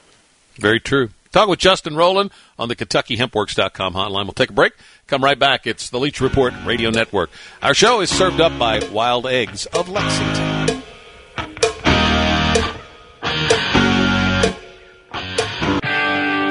[0.57, 1.11] Very true.
[1.33, 4.25] Talk with Justin Rowland on the KentuckyHempWorks.com hotline.
[4.25, 4.73] We'll take a break.
[5.11, 5.67] Come right back.
[5.67, 7.31] It's the Leach Report Radio Network.
[7.65, 10.85] Our show is served up by Wild Eggs of Lexington.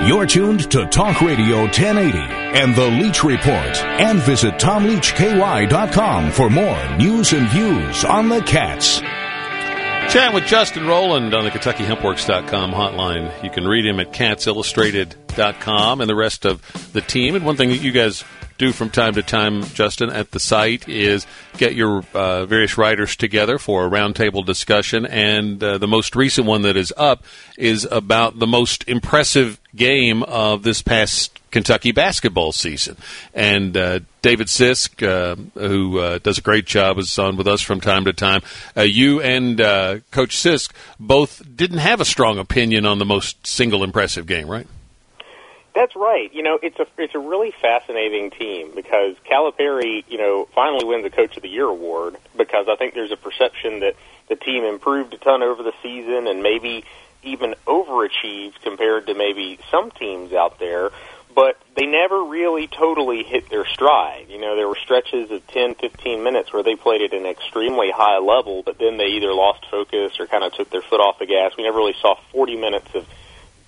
[0.06, 3.78] You're tuned to Talk Radio 1080 and the Leach Report.
[4.02, 9.00] And visit TomLeachKY.com for more news and views on the Cats.
[10.12, 13.42] Chat with Justin Rowland on the KentuckyHempWorks.com hotline.
[13.42, 17.36] You can read him at CatsIllustrated.com and the rest of the team.
[17.36, 18.26] And one thing that you guys
[18.60, 21.26] do from time to time, Justin, at the site is
[21.58, 25.06] get your uh, various writers together for a roundtable discussion.
[25.06, 27.24] And uh, the most recent one that is up
[27.58, 32.98] is about the most impressive game of this past Kentucky basketball season.
[33.34, 37.62] And uh, David Sisk, uh, who uh, does a great job, is on with us
[37.62, 38.42] from time to time.
[38.76, 39.58] Uh, you and
[40.12, 44.68] Coach Sisk both didn't have a strong opinion on the most single impressive game, right?
[45.80, 46.30] That's right.
[46.34, 51.06] You know, it's a it's a really fascinating team because Calipari, you know, finally wins
[51.06, 53.96] the Coach of the Year award because I think there's a perception that
[54.28, 56.84] the team improved a ton over the season and maybe
[57.24, 60.92] even overachieved compared to maybe some teams out there
[61.34, 64.26] but they never really totally hit their stride.
[64.30, 67.92] You know, there were stretches of 10, 15 minutes where they played at an extremely
[67.92, 71.20] high level, but then they either lost focus or kind of took their foot off
[71.20, 71.54] the gas.
[71.56, 73.08] We never really saw 40 minutes of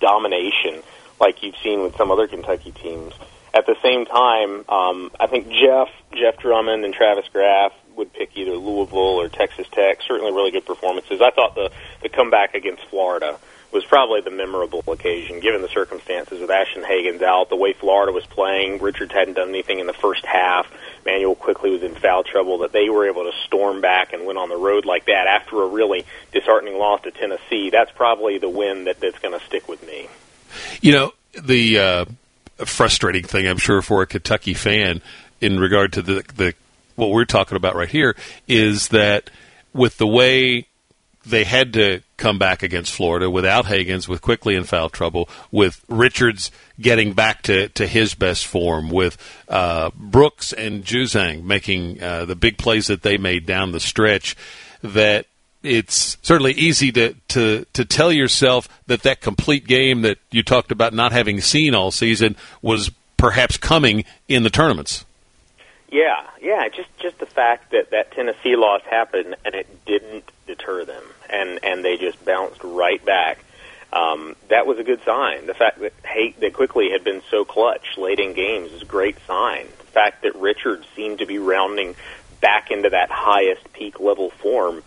[0.00, 0.82] domination
[1.20, 3.14] like you've seen with some other Kentucky teams.
[3.54, 8.30] At the same time, um, I think Jeff, Jeff Drummond and Travis Graf would pick
[8.34, 9.98] either Louisville or Texas Tech.
[10.06, 11.20] Certainly really good performances.
[11.20, 11.70] I thought the,
[12.02, 13.38] the comeback against Florida–
[13.72, 18.12] was probably the memorable occasion, given the circumstances with Ashton Hagans out, the way Florida
[18.12, 18.80] was playing.
[18.82, 20.66] Richards hadn't done anything in the first half.
[21.06, 22.58] Manuel Quickley was in foul trouble.
[22.58, 25.62] That they were able to storm back and win on the road like that after
[25.62, 27.70] a really disheartening loss to Tennessee.
[27.70, 30.08] That's probably the win that, that's going to stick with me.
[30.80, 32.04] You know the uh,
[32.64, 35.02] frustrating thing, I'm sure, for a Kentucky fan
[35.40, 36.54] in regard to the the
[36.96, 38.14] what we're talking about right here
[38.46, 39.30] is that
[39.72, 40.66] with the way
[41.24, 45.84] they had to come back against Florida without Hagans, with Quickley in foul trouble, with
[45.88, 49.16] Richards getting back to, to his best form, with
[49.48, 54.36] uh, Brooks and Juzang making uh, the big plays that they made down the stretch,
[54.82, 55.26] that
[55.62, 60.72] it's certainly easy to, to, to tell yourself that that complete game that you talked
[60.72, 65.04] about not having seen all season was perhaps coming in the tournaments.
[65.92, 70.86] Yeah, yeah, just just the fact that that Tennessee loss happened and it didn't deter
[70.86, 73.44] them, and and they just bounced right back.
[73.92, 75.46] Um, that was a good sign.
[75.46, 78.86] The fact that Hate that Quickley had been so clutch late in games is a
[78.86, 79.66] great sign.
[79.78, 81.94] The fact that Richards seemed to be rounding
[82.40, 84.82] back into that highest peak level form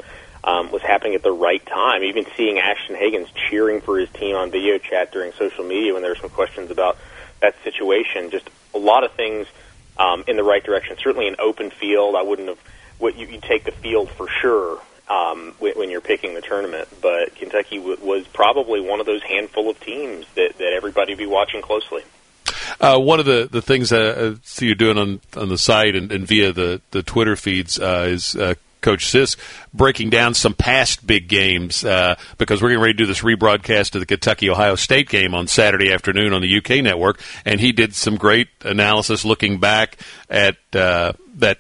[0.46, 2.04] um, was happening at the right time.
[2.04, 6.04] Even seeing Ashton Hagans cheering for his team on video chat during social media when
[6.04, 6.98] there were some questions about
[7.42, 9.48] that situation, just a lot of things
[9.98, 10.96] um, in the right direction.
[10.98, 12.60] Certainly, an open field, I wouldn't have.
[12.98, 14.80] What you, you take the field for sure
[15.10, 19.22] um, when, when you're picking the tournament, but Kentucky w- was probably one of those
[19.22, 22.04] handful of teams that that everybody would be watching closely.
[22.80, 25.96] Uh, one of the, the things that I see you're doing on, on the site
[25.96, 28.56] and, and via the, the Twitter feeds uh, is uh,
[28.86, 29.38] Coach Sisk
[29.74, 33.96] breaking down some past big games uh, because we're getting ready to do this rebroadcast
[33.96, 37.72] of the Kentucky Ohio State game on Saturday afternoon on the UK network, and he
[37.72, 39.98] did some great analysis looking back
[40.30, 41.58] at uh, that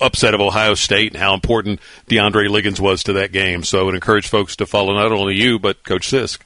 [0.00, 3.64] upset of Ohio State and how important DeAndre Liggins was to that game.
[3.64, 6.38] So I would encourage folks to follow not only you but Coach Sisk.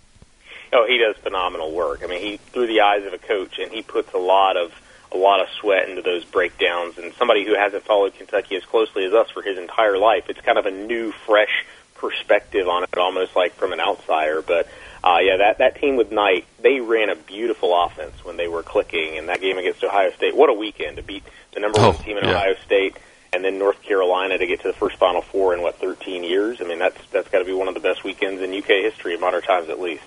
[0.73, 2.03] Oh, he does phenomenal work.
[2.03, 4.73] I mean, he through the eyes of a coach, and he puts a lot of
[5.17, 6.99] a lot of sweat into those breakdowns.
[6.99, 10.41] And somebody who hasn't followed Kentucky as closely as us for his entire life, it's
[10.41, 14.43] kind of a new, fresh perspective on it, almost like from an outsider.
[14.43, 14.69] But
[15.03, 18.63] uh, yeah, that that team with Knight, they ran a beautiful offense when they were
[18.63, 21.23] clicking, and that game against Ohio State, what a weekend to beat
[21.55, 22.33] the number one Oh, team in yeah.
[22.37, 22.97] Ohio State,
[23.33, 26.61] and then North Carolina to get to the first Final Four in what 13 years.
[26.61, 29.15] I mean, that's that's got to be one of the best weekends in UK history
[29.15, 30.03] in modern times, at least.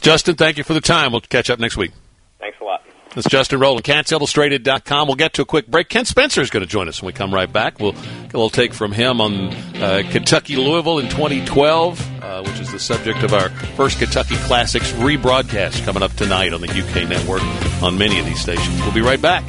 [0.00, 1.12] Justin, thank you for the time.
[1.12, 1.92] We'll catch up next week.
[2.38, 2.84] Thanks a lot.
[3.14, 5.06] That's Justin Rowland, CatsIllustrated.com.
[5.06, 5.88] We'll get to a quick break.
[5.88, 7.78] Kent Spencer is going to join us when we come right back.
[7.78, 12.58] We'll get a little take from him on uh, Kentucky Louisville in 2012, uh, which
[12.58, 17.08] is the subject of our first Kentucky Classics rebroadcast coming up tonight on the UK
[17.08, 17.42] network
[17.82, 18.80] on many of these stations.
[18.80, 19.44] We'll be right back.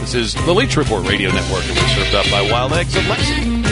[0.00, 3.06] This is the Leach Report Radio Network, and we're served up by Wild Eggs of
[3.06, 3.63] Lexington.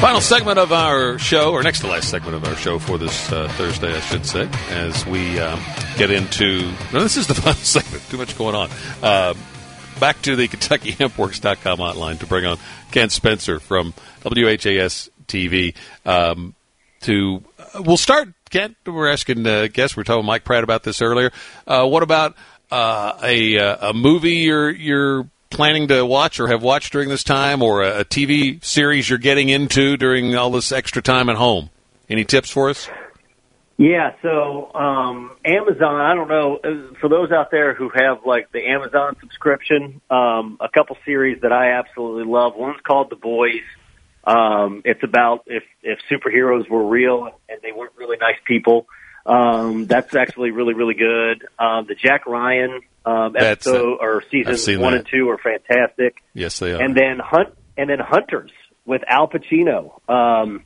[0.00, 3.32] Final segment of our show, or next to last segment of our show for this
[3.32, 5.60] uh, Thursday, I should say, as we um,
[5.96, 6.70] get into.
[6.92, 8.08] No, this is the final segment.
[8.08, 8.70] Too much going on.
[9.02, 9.34] Uh,
[9.98, 12.58] back to the KentuckyHempWorks.com hotline to bring on
[12.92, 15.74] Kent Spencer from WHAS TV.
[16.06, 16.54] Um,
[17.00, 18.28] to uh, we'll start.
[18.50, 19.96] Kent, we're asking uh, guests.
[19.96, 21.32] We are talking Mike Pratt about this earlier.
[21.66, 22.36] Uh, what about
[22.70, 27.62] uh, a a movie you're you're planning to watch or have watched during this time,
[27.62, 31.70] or a, a TV series you're getting into during all this extra time at home?
[32.08, 32.88] Any tips for us?
[33.80, 38.50] Yeah, so um, Amazon, I don't know, uh, for those out there who have like
[38.50, 42.54] the Amazon subscription, um, a couple series that I absolutely love.
[42.56, 43.62] One's called The Boys.
[44.24, 48.88] Um, it's about if, if superheroes were real and they weren't really nice people.
[49.28, 51.46] Um, that's actually really, really good.
[51.58, 55.00] Um, the Jack Ryan um, episode or I've season one that.
[55.00, 56.80] and two are fantastic Yes, they are.
[56.82, 58.50] and then Hunt and then Hunters
[58.86, 60.00] with Al Pacino.
[60.08, 60.64] Um,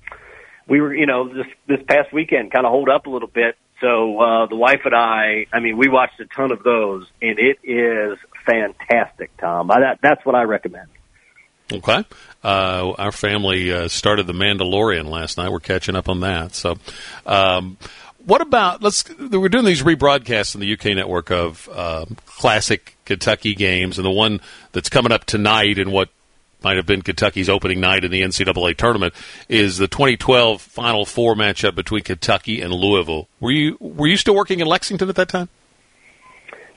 [0.68, 3.56] we were, you know, this this past weekend kind of hold up a little bit.
[3.80, 7.36] So uh, the wife and I, I mean, we watched a ton of those, and
[7.40, 9.72] it is fantastic, Tom.
[9.72, 10.86] I, that, that's what I recommend.
[11.72, 12.04] Okay.
[12.44, 15.50] Uh, our family uh, started The Mandalorian last night.
[15.50, 16.54] We're catching up on that.
[16.54, 16.76] So,
[17.26, 17.76] um,
[18.24, 19.04] what about let's?
[19.18, 24.10] We're doing these rebroadcasts in the UK network of um, classic Kentucky games, and the
[24.10, 24.40] one
[24.72, 26.08] that's coming up tonight and what
[26.62, 29.14] might have been Kentucky's opening night in the NCAA tournament
[29.48, 33.28] is the 2012 Final Four matchup between Kentucky and Louisville.
[33.40, 35.48] Were you were you still working in Lexington at that time?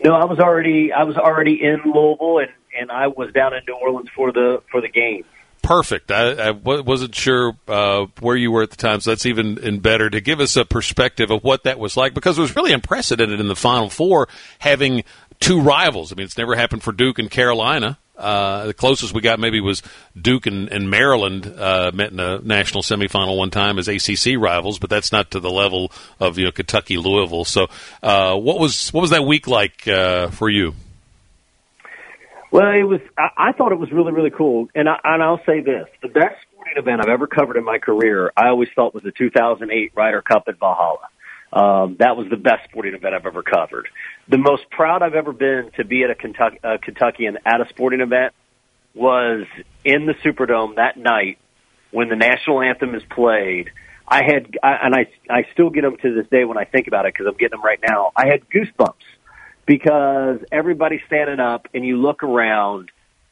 [0.04, 3.62] No, I was already I was already in Louisville, and and I was down in
[3.68, 5.26] New Orleans for the for the game.
[5.66, 6.12] Perfect.
[6.12, 10.12] I, I wasn't sure uh, where you were at the time, so that's even better
[10.12, 13.40] to give us a perspective of what that was like because it was really unprecedented
[13.40, 14.28] in the Final Four
[14.60, 15.04] having
[15.40, 16.12] two rivals.
[16.12, 17.98] I mean, it's never happened for Duke and Carolina.
[18.16, 19.82] Uh, the closest we got maybe was
[20.20, 24.78] Duke and, and Maryland uh, met in a national semifinal one time as ACC rivals,
[24.78, 27.44] but that's not to the level of you know Kentucky Louisville.
[27.44, 27.68] So,
[28.04, 30.76] uh, what was what was that week like uh, for you?
[32.56, 33.02] Well, it was.
[33.18, 34.70] I, I thought it was really, really cool.
[34.74, 37.80] And I, and I'll say this: the best sporting event I've ever covered in my
[37.80, 41.10] career, I always thought was the 2008 Ryder Cup at Valhalla.
[41.52, 43.90] Um, that was the best sporting event I've ever covered.
[44.30, 47.68] The most proud I've ever been to be at a Kentucky, uh, Kentuckian at a
[47.70, 48.34] sporting event
[48.94, 49.46] was
[49.84, 51.38] in the Superdome that night
[51.92, 53.70] when the national anthem is played.
[54.08, 56.88] I had, I, and I, I still get them to this day when I think
[56.88, 58.12] about it because I'm getting them right now.
[58.16, 58.94] I had goosebumps
[59.66, 62.92] because everybody's standing up and you look around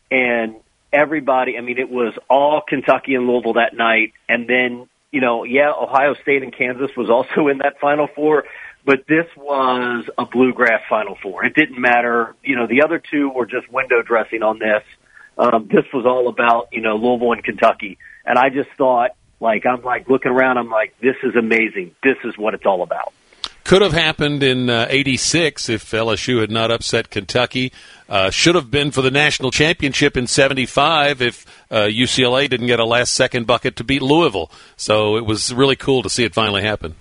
[0.09, 0.55] and
[0.91, 4.13] everybody, I mean, it was all Kentucky and Louisville that night.
[4.27, 8.45] And then, you know, yeah, Ohio State and Kansas was also in that Final Four,
[8.85, 11.45] but this was a bluegrass Final Four.
[11.45, 12.35] It didn't matter.
[12.43, 14.83] You know, the other two were just window dressing on this.
[15.37, 17.97] Um, this was all about, you know, Louisville and Kentucky.
[18.25, 21.95] And I just thought, like, I'm like looking around, I'm like, this is amazing.
[22.03, 23.13] This is what it's all about.
[23.63, 27.71] Could have happened in uh, 86 if LSU had not upset Kentucky.
[28.09, 32.79] Uh, should have been for the national championship in 75 if uh, UCLA didn't get
[32.79, 34.51] a last second bucket to beat Louisville.
[34.75, 36.95] So it was really cool to see it finally happen.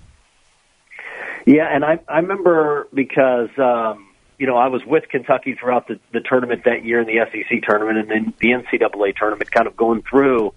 [1.45, 5.99] Yeah, and I I remember because um, you know I was with Kentucky throughout the,
[6.13, 9.75] the tournament that year in the SEC tournament and then the NCAA tournament, kind of
[9.75, 10.53] going through.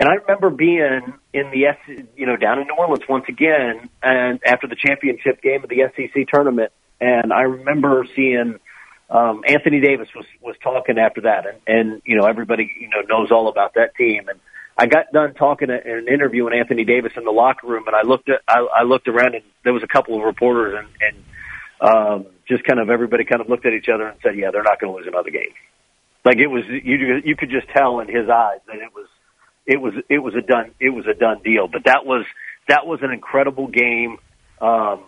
[0.00, 3.90] And I remember being in the S, you know, down in New Orleans once again,
[4.02, 8.60] and after the championship game of the SEC tournament, and I remember seeing
[9.10, 13.00] um, Anthony Davis was was talking after that, and and you know everybody you know
[13.08, 14.38] knows all about that team, and
[14.76, 17.96] I got done talking in an interview with Anthony Davis in the locker room, and
[17.96, 20.88] I looked at I, I looked around, and there was a couple of reporters, and
[21.00, 21.24] and
[21.80, 24.62] um, just kind of everybody kind of looked at each other and said, "Yeah, they're
[24.62, 25.54] not going to lose another game."
[26.24, 29.08] Like it was, you you could just tell in his eyes that it was
[29.68, 31.68] it was it was a done it was a done deal.
[31.68, 32.24] But that was
[32.66, 34.16] that was an incredible game.
[34.60, 35.04] Um,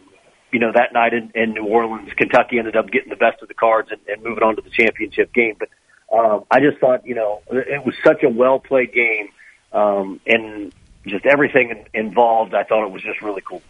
[0.53, 3.49] you know, that night in, in New Orleans, Kentucky ended up getting the best of
[3.49, 5.57] the cards and, and moving on to the championship game.
[5.59, 5.69] But
[6.13, 9.29] um, I just thought, you know, it was such a well played game,
[9.73, 10.73] um, and
[11.07, 12.55] just everything involved.
[12.55, 13.63] I thought it was just really cool.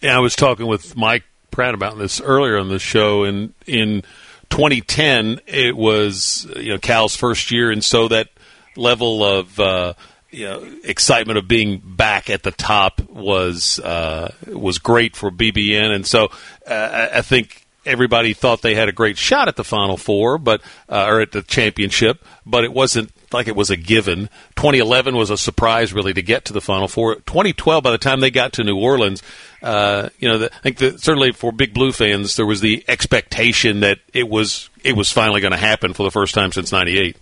[0.00, 4.02] Yeah, I was talking with Mike Pratt about this earlier on the show, and in
[4.50, 8.28] 2010, it was you know Cal's first year, and so that
[8.76, 9.94] level of uh,
[10.30, 15.94] you know excitement of being back at the top was uh, was great for BBN,
[15.94, 16.30] and so
[16.66, 20.62] uh, I think everybody thought they had a great shot at the Final Four, but
[20.88, 24.28] uh, or at the championship, but it wasn't like it was a given.
[24.56, 27.16] 2011 was a surprise, really, to get to the Final Four.
[27.16, 29.22] 2012, by the time they got to New Orleans,
[29.62, 32.84] uh, you know, the, I think that certainly for Big Blue fans, there was the
[32.88, 36.72] expectation that it was it was finally going to happen for the first time since
[36.72, 37.16] '98.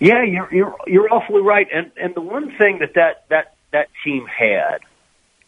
[0.00, 1.66] Yeah, you're you're you're awfully right.
[1.72, 4.78] And and the one thing that that that that team had,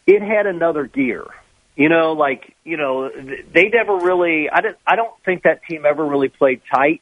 [0.05, 1.25] it had another gear.
[1.75, 4.49] You know, like you know, they never really.
[4.49, 4.77] I didn't.
[4.85, 7.01] I don't think that team ever really played tight.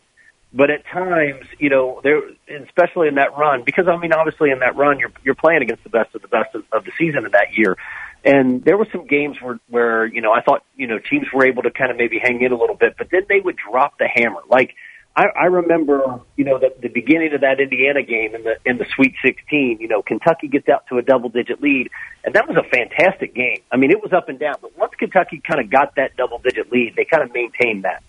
[0.52, 2.22] But at times, you know, there,
[2.66, 5.84] especially in that run, because I mean, obviously in that run, you're you're playing against
[5.84, 7.78] the best of the best of, of the season of that year.
[8.26, 11.46] And there were some games where, where you know, I thought, you know, teams were
[11.46, 13.98] able to kind of maybe hang in a little bit, but then they would drop
[13.98, 14.42] the hammer.
[14.50, 14.76] Like
[15.20, 18.78] I, I remember, you know, the, the beginning of that Indiana game in the in
[18.78, 19.80] the Sweet 16.
[19.82, 21.90] You know, Kentucky gets out to a double digit lead,
[22.24, 23.60] and that was a fantastic game.
[23.70, 26.40] I mean, it was up and down, but once Kentucky kind of got that double
[26.40, 28.02] digit lead, they kind of maintained that.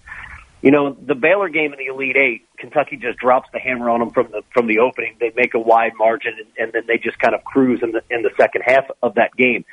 [0.63, 3.99] You know, the Baylor game in the Elite Eight, Kentucky just drops the hammer on
[3.99, 5.17] them from the from the opening.
[5.19, 8.03] They make a wide margin, and, and then they just kind of cruise in the
[8.09, 9.65] in the second half of that game.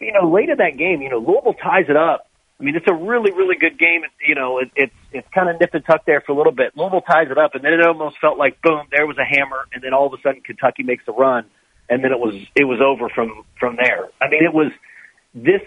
[0.00, 2.27] You know, late in that game, you know, Louisville ties it up
[2.60, 4.02] I mean, it's a really, really good game.
[4.04, 6.52] It, you know, it, it's it's kind of nip and tuck there for a little
[6.52, 6.76] bit.
[6.76, 9.66] Louisville ties it up, and then it almost felt like boom, there was a hammer,
[9.72, 11.44] and then all of a sudden Kentucky makes a run,
[11.88, 14.08] and then it was it was over from from there.
[14.20, 14.72] I mean, it was
[15.34, 15.62] this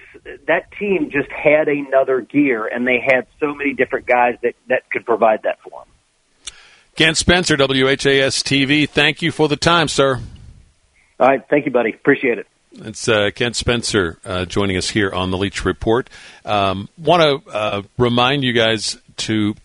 [0.47, 4.89] that team just had another gear, and they had so many different guys that that
[4.91, 6.55] could provide that for them.
[6.95, 8.87] Kent Spencer, WHAS TV.
[8.87, 10.19] Thank you for the time, sir.
[11.19, 11.93] All right, thank you, buddy.
[11.93, 12.47] Appreciate it.
[12.73, 16.09] It's uh, Kent Spencer uh, joining us here on the Leach Report.
[16.45, 19.55] Um, Want to uh, remind you guys to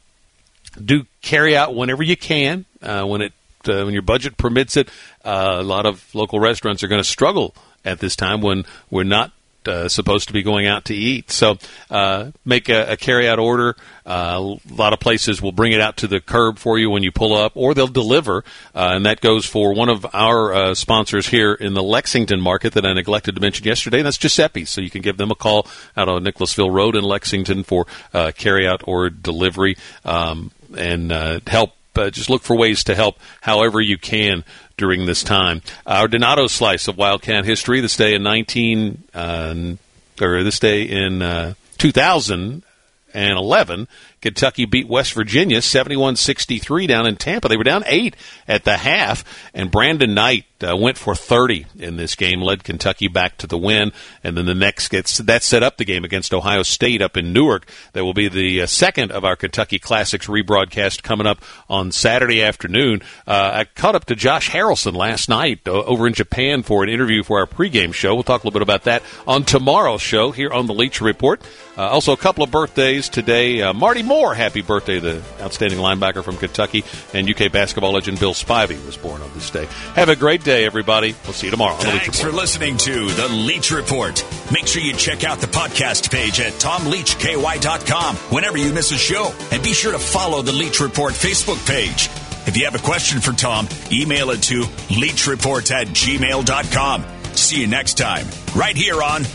[0.85, 3.33] do carry out whenever you can, uh, when it
[3.69, 4.89] uh, when your budget permits it.
[5.25, 7.55] Uh, a lot of local restaurants are going to struggle
[7.85, 9.33] at this time when we're not
[9.69, 11.31] uh, supposed to be going out to eat.
[11.31, 11.59] So
[11.91, 13.77] uh, make a, a carry-out order.
[14.05, 17.03] Uh, a lot of places will bring it out to the curb for you when
[17.03, 18.45] you pull up, or they'll deliver.
[18.75, 22.75] Uh, and that goes for one of our uh, sponsors here in the Lexington market
[22.75, 24.65] that I neglected to mention yesterday, and that's Giuseppe.
[24.65, 28.33] So you can give them a call out on Nicholasville Road in Lexington for uh,
[28.37, 31.11] carry-out or delivery um, and
[31.47, 34.45] help uh, just look for ways to help however you can
[34.77, 35.63] during this time.
[35.87, 39.55] Our Donato slice of Wildcat history this day in 19 uh,
[40.21, 43.89] or this day in uh, 2011
[44.21, 47.49] Kentucky beat West Virginia 71-63 down in Tampa.
[47.49, 48.17] They were down 8
[48.49, 53.09] at the half and Brandon Knight uh, went for 30 in this game, led Kentucky
[53.09, 53.93] back to the win,
[54.25, 57.33] and then the next gets that set up the game against Ohio State up in
[57.33, 57.67] Newark.
[57.93, 62.43] That will be the uh, second of our Kentucky Classics rebroadcast coming up on Saturday
[62.43, 63.03] afternoon.
[63.27, 66.89] Uh, I caught up to Josh Harrelson last night uh, over in Japan for an
[66.89, 68.15] interview for our pregame show.
[68.15, 71.41] We'll talk a little bit about that on tomorrow's show here on the Leach Report.
[71.77, 73.61] Uh, also, a couple of birthdays today.
[73.61, 78.35] Uh, Marty Moore, happy birthday, the outstanding linebacker from Kentucky, and UK basketball legend Bill
[78.35, 79.67] Spivey was born on this day.
[79.95, 81.15] Have a great day, everybody.
[81.25, 81.77] We'll see you tomorrow.
[81.77, 84.25] Thanks for listening to The Leach Report.
[84.53, 89.33] Make sure you check out the podcast page at tomleachky.com whenever you miss a show.
[89.51, 92.09] And be sure to follow The Leach Report Facebook page.
[92.47, 97.05] If you have a question for Tom, email it to leachreport at gmail.com.
[97.35, 99.27] See you next time, right here on